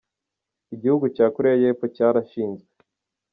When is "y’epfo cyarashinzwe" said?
1.63-2.71